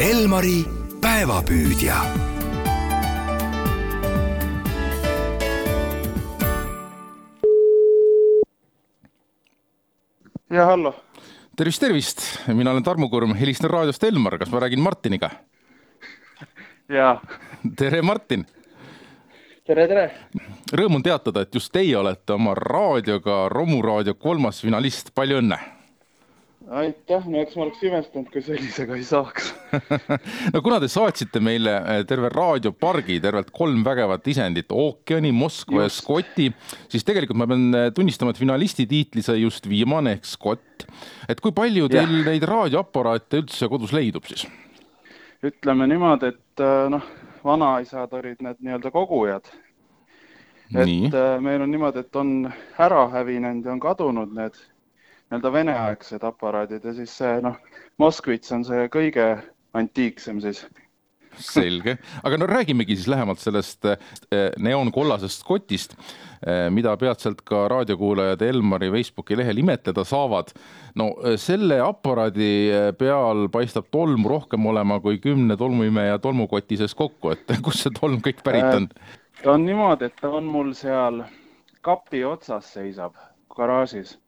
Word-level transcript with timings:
Elmari 0.00 0.64
päevapüüdja. 1.00 1.94
ja 10.50 10.64
hallo, 10.64 10.94
tervist, 11.56 11.80
tervist, 11.80 12.22
mina 12.46 12.70
olen 12.70 12.82
Tarmo 12.82 13.08
Kurm, 13.08 13.34
helistan 13.34 13.70
raadiost 13.70 14.04
Elmar, 14.04 14.38
kas 14.38 14.48
ma 14.50 14.60
räägin 14.60 14.80
Martiniga? 14.80 15.30
ja 16.88 17.20
tere, 17.76 18.00
Martin! 18.02 18.46
tere, 19.66 19.84
tere! 19.84 20.06
Rõõm 20.72 20.96
on 20.96 21.04
teatada, 21.04 21.44
et 21.44 21.54
just 21.54 21.72
teie 21.76 21.98
olete 22.00 22.32
oma 22.32 22.56
raadioga 22.56 23.50
Romu 23.52 23.82
raadio 23.82 24.16
kolmas 24.16 24.62
finalist, 24.64 25.12
palju 25.14 25.42
õnne! 25.44 25.60
Aitäh, 26.70 27.24
no 27.26 27.40
eks 27.40 27.56
ma 27.58 27.64
oleks 27.64 27.82
imestanud, 27.82 28.28
kui 28.30 28.42
sellisega 28.44 28.94
ei 28.98 29.04
saaks. 29.06 29.50
no 30.54 30.62
kuna 30.62 30.78
te 30.82 30.88
saatsite 30.90 31.42
meile 31.42 31.74
eh, 31.80 32.02
terve 32.08 32.30
raadiopargi, 32.32 33.18
tervelt 33.22 33.50
kolm 33.54 33.82
vägevat 33.86 34.28
isendit, 34.30 34.70
ookeani, 34.70 35.32
Moskva 35.34 35.86
ja 35.86 35.92
Skoti, 35.92 36.50
siis 36.92 37.06
tegelikult 37.06 37.40
ma 37.40 37.48
pean 37.50 37.66
eh, 37.74 37.88
tunnistama, 37.96 38.34
et 38.34 38.40
finalisti 38.40 38.86
tiitli 38.90 39.24
sai 39.26 39.42
just 39.42 39.66
viimane 39.70 40.18
ehk 40.18 40.28
Skott. 40.30 40.86
et 41.28 41.40
kui 41.42 41.54
palju 41.56 41.90
teil 41.90 42.20
ja. 42.20 42.26
neid 42.30 42.46
raadioaparaate 42.48 43.42
üldse 43.42 43.68
kodus 43.70 43.94
leidub 43.96 44.28
siis? 44.30 44.46
ütleme 45.44 45.88
niimoodi, 45.90 46.30
et 46.34 46.62
eh, 46.62 46.86
noh, 46.92 47.10
vanaisad 47.44 48.14
olid 48.14 48.44
need 48.46 48.62
nii-öelda 48.62 48.94
kogujad. 48.94 49.50
et 50.70 50.86
Nii. 50.86 51.10
meil 51.42 51.64
on 51.64 51.72
niimoodi, 51.72 52.04
et 52.04 52.16
on 52.16 52.44
ära 52.78 53.08
hävinenud 53.10 53.66
ja 53.66 53.74
on 53.74 53.82
kadunud 53.82 54.36
need 54.38 54.60
nii-öelda 55.30 55.52
veneaegsed 55.52 56.24
aparaadid 56.26 56.84
ja 56.84 56.92
siis 56.94 57.12
see 57.20 57.40
noh, 57.44 57.58
Moskvitš 58.02 58.54
on 58.56 58.64
see 58.66 58.86
kõige 58.90 59.26
antiiksem 59.78 60.40
siis. 60.42 60.64
selge, 61.38 61.94
aga 62.26 62.38
no 62.40 62.46
räägimegi 62.50 62.96
siis 62.96 63.06
lähemalt 63.08 63.38
sellest 63.38 63.86
eh, 63.86 64.48
neoonkollasest 64.58 65.44
kotist, 65.46 65.94
eh, 66.42 66.66
mida 66.74 66.96
peatselt 66.98 67.44
ka 67.46 67.68
raadiokuulajad 67.70 68.42
Elmari 68.42 68.88
Facebooki 68.90 69.38
lehel 69.38 69.62
imetleda 69.62 70.04
saavad. 70.04 70.50
no 70.98 71.12
eh, 71.22 71.36
selle 71.38 71.78
aparaadi 71.84 72.50
peal 72.98 73.46
paistab 73.48 73.86
tolmu 73.90 74.28
rohkem 74.28 74.66
olema 74.66 74.98
kui 75.00 75.18
kümne 75.18 75.56
tolmuimeja 75.56 76.18
tolmukoti 76.18 76.76
sees 76.76 76.94
kokku, 76.94 77.30
et 77.30 77.54
kust 77.64 77.86
see 77.86 77.94
tolm 78.00 78.18
kõik 78.18 78.42
pärit 78.42 78.66
on? 78.74 78.88
ta 79.42 79.52
on 79.52 79.64
niimoodi, 79.64 80.10
et 80.10 80.18
ta 80.20 80.34
on 80.34 80.50
mul 80.50 80.74
seal 80.74 81.22
kapi 81.86 82.24
otsas 82.24 82.74
seisab 82.74 83.14
garaažis 83.54 84.18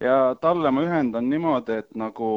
ja 0.00 0.34
talle 0.40 0.70
ma 0.70 0.84
ühendan 0.86 1.28
niimoodi, 1.30 1.80
et 1.82 1.94
nagu 1.98 2.30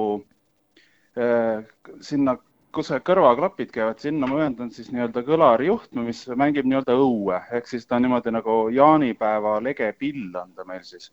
äh, 1.17 1.63
sinna, 2.01 2.37
kus 2.71 2.89
see 2.91 3.01
kõrvaklapid 3.05 3.71
käivad, 3.75 3.99
sinna 4.01 4.29
ma 4.29 4.39
ühendan 4.41 4.71
siis 4.73 4.91
nii-öelda 4.93 5.23
kõlarijuhtme, 5.27 6.05
mis 6.07 6.23
mängib 6.39 6.69
nii-öelda 6.69 6.95
õue, 6.97 7.41
ehk 7.57 7.67
siis 7.69 7.85
ta 7.87 7.97
on 7.97 8.07
niimoodi 8.07 8.33
nagu 8.33 8.61
jaanipäeva 8.73 9.57
lege 9.63 9.91
pill 9.99 10.31
on 10.39 10.53
ta 10.55 10.65
meil 10.67 10.85
siis. 10.87 11.11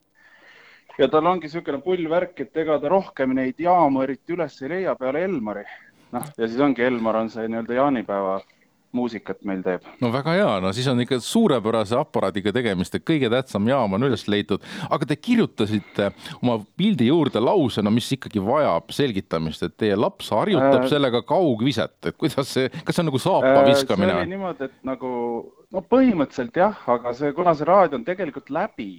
ja 0.98 1.08
tal 1.08 1.26
ongi 1.26 1.46
niisugune 1.46 1.82
pull 1.82 2.08
värk, 2.10 2.40
et 2.40 2.56
ega 2.56 2.78
ta 2.80 2.88
rohkem 2.88 3.34
neid 3.36 3.60
jaamu 3.60 4.02
eriti 4.06 4.34
üles 4.34 4.62
ei 4.62 4.72
leia 4.76 4.94
peale 4.96 5.24
Elmari. 5.24 5.66
noh, 6.12 6.30
ja 6.38 6.46
siis 6.46 6.60
ongi 6.60 6.82
Elmar 6.82 7.16
on 7.24 7.30
see 7.30 7.48
nii-öelda 7.48 7.82
jaanipäeva 7.82 8.38
muusikat 8.96 9.42
meil 9.48 9.60
teeb. 9.64 9.84
no 10.00 10.10
väga 10.12 10.34
hea, 10.36 10.52
no 10.64 10.72
siis 10.76 10.88
on 10.90 11.00
ikka 11.02 11.18
suurepärase 11.24 11.96
aparaadiga 11.98 12.52
tegemist, 12.56 12.94
et 12.96 13.04
kõige 13.06 13.30
tähtsam 13.32 13.68
jaam 13.68 13.96
on 13.96 14.08
üles 14.08 14.24
leitud, 14.30 14.64
aga 14.88 15.08
te 15.08 15.18
kirjutasite 15.20 16.10
oma 16.40 16.58
pildi 16.78 17.10
juurde 17.10 17.42
lause, 17.42 17.84
no 17.84 17.92
mis 17.94 18.08
ikkagi 18.16 18.42
vajab 18.44 18.94
selgitamist, 18.94 19.66
et 19.66 19.76
teie 19.80 19.98
laps 19.98 20.32
harjutab 20.34 20.84
äh, 20.84 20.88
sellega 20.92 21.22
kaugviset, 21.28 21.98
et 22.10 22.18
kuidas 22.18 22.54
see, 22.56 22.72
kas 22.82 22.96
see 22.96 23.04
on 23.04 23.10
nagu 23.10 23.22
saapa 23.22 23.54
äh, 23.60 23.68
viskamine? 23.72 24.12
see 24.14 24.24
oli 24.24 24.34
niimoodi, 24.34 24.70
et 24.70 24.88
nagu 24.88 25.12
no 25.74 25.84
põhimõtteliselt 25.94 26.58
jah, 26.58 26.82
aga 26.96 27.14
see, 27.16 27.32
kuna 27.36 27.54
see 27.58 27.68
raadio 27.68 28.00
on 28.00 28.08
tegelikult 28.08 28.52
läbi, 28.54 28.92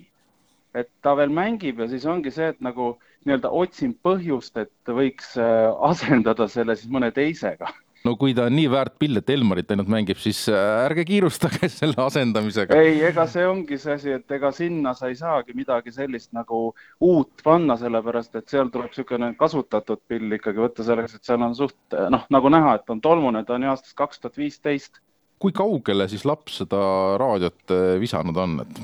et 0.78 0.92
ta 1.02 1.16
veel 1.18 1.34
mängib 1.34 1.82
ja 1.82 1.90
siis 1.90 2.06
ongi 2.10 2.32
see, 2.34 2.52
et 2.54 2.60
nagu 2.62 2.94
nii-öelda 3.26 3.50
otsin 3.52 3.94
põhjust, 4.06 4.58
et 4.62 4.94
võiks 4.96 5.34
äh, 5.42 5.70
asendada 5.90 6.48
selle 6.52 6.78
siis 6.80 6.92
mõne 6.94 7.10
teisega 7.16 7.72
no 8.08 8.16
kui 8.20 8.34
ta 8.36 8.46
on 8.48 8.56
nii 8.56 8.70
väärt 8.72 8.96
pill, 9.02 9.20
et 9.20 9.30
Elmarit 9.34 9.72
ainult 9.74 9.90
mängib, 9.92 10.20
siis 10.22 10.42
äh, 10.52 10.86
ärge 10.86 11.04
kiirustage 11.08 11.70
selle 11.80 12.00
asendamisega. 12.04 12.78
ei, 12.80 13.02
ega 13.10 13.26
see 13.30 13.46
ongi 13.48 13.80
see 13.82 13.96
asi, 13.98 14.14
et 14.20 14.38
ega 14.38 14.52
sinna 14.56 14.94
sa 14.98 15.10
ei 15.12 15.18
saagi 15.20 15.56
midagi 15.58 15.94
sellist 15.96 16.32
nagu 16.38 16.62
uut 17.06 17.44
panna, 17.44 17.78
sellepärast 17.80 18.40
et 18.40 18.48
seal 18.52 18.72
tuleb 18.74 18.94
niisugune 18.94 19.34
kasutatud 19.40 20.04
pill 20.08 20.40
ikkagi 20.40 20.64
võtta 20.64 20.86
selleks, 20.88 21.18
et 21.20 21.28
seal 21.28 21.44
on 21.46 21.58
suht 21.58 22.00
noh, 22.14 22.26
nagu 22.32 22.54
näha, 22.54 22.78
et 22.80 22.96
on 22.96 23.04
tolmune, 23.04 23.44
ta 23.46 23.58
on 23.58 23.68
ju 23.68 23.74
aastast 23.74 23.98
kaks 24.00 24.24
tuhat 24.24 24.40
viisteist. 24.40 25.04
kui 25.40 25.54
kaugele 25.56 26.08
siis 26.12 26.26
laps 26.28 26.62
seda 26.64 26.80
raadiot 27.20 27.76
äh, 27.76 27.92
visanud 28.00 28.38
on, 28.38 28.60
et? 28.64 28.82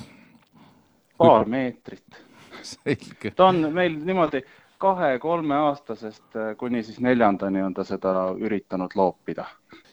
paar 1.18 1.48
meetrit. 1.48 2.22
selge. 2.76 3.32
ta 3.36 3.52
on 3.52 3.68
meil 3.74 3.96
niimoodi 4.04 4.44
kahe-kolmeaastasest 4.86 6.36
äh, 6.36 6.52
kuni 6.58 6.84
siis 6.84 7.00
neljandani 7.02 7.64
on 7.66 7.74
ta 7.74 7.84
seda 7.88 8.14
üritanud 8.38 8.94
loopida. 8.96 9.48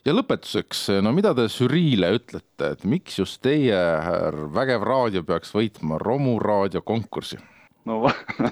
ja 0.04 0.14
lõpetuseks, 0.14 0.84
no 1.04 1.12
mida 1.16 1.32
te 1.34 1.46
žüriile 1.52 2.12
ütlete, 2.18 2.72
et 2.74 2.84
miks 2.84 3.18
just 3.22 3.40
teie, 3.44 3.78
vägev 4.54 4.84
raadio, 4.86 5.24
peaks 5.26 5.54
võitma 5.56 6.00
Romu 6.02 6.38
raadio 6.42 6.82
konkursi? 6.82 7.40
no 7.88 8.02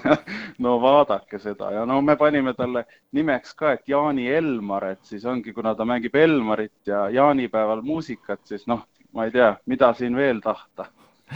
no 0.65 0.77
vaadake 0.83 1.39
seda 1.39 1.71
ja 1.75 1.85
no 1.87 2.01
me 2.01 2.17
panime 2.19 2.53
talle 2.57 2.85
nimeks 3.15 3.53
ka, 3.55 3.75
et 3.77 3.87
Jaani 3.87 4.27
Elmar, 4.31 4.89
et 4.95 5.03
siis 5.07 5.25
ongi, 5.25 5.53
kuna 5.53 5.75
ta 5.75 5.85
mängib 5.87 6.15
Elmarit 6.15 6.87
ja 6.87 7.05
jaanipäeval 7.09 7.85
muusikat, 7.85 8.41
siis 8.49 8.67
noh, 8.67 8.87
ma 9.13 9.27
ei 9.27 9.35
tea, 9.35 9.53
mida 9.71 9.93
siin 9.97 10.17
veel 10.17 10.41
tahta 10.43 10.89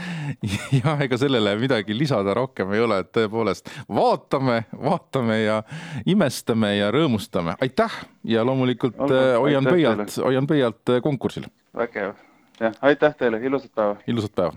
jah, 0.84 1.02
ega 1.06 1.18
sellele 1.20 1.56
midagi 1.60 1.98
lisada 1.98 2.34
rohkem 2.38 2.74
ei 2.76 2.84
ole, 2.84 3.00
et 3.04 3.12
tõepoolest 3.16 3.72
vaatame, 3.92 4.64
vaatame 4.74 5.40
ja 5.42 5.62
imestame 6.06 6.76
ja 6.78 6.92
rõõmustame. 6.96 7.56
aitäh 7.62 8.00
ja 8.24 8.46
loomulikult 8.46 9.00
Olgu, 9.00 9.16
äh, 9.16 9.34
hoian 9.40 9.68
pöialt, 9.70 10.16
hoian 10.24 10.48
pöialt 10.48 10.94
äh, 10.94 11.02
konkursil. 11.04 11.50
vägev, 11.78 12.16
jah, 12.60 12.78
aitäh 12.82 13.16
teile, 13.16 13.42
ilusat 13.44 13.72
päeva. 13.76 13.98
ilusat 14.08 14.36
päeva. 14.36 14.54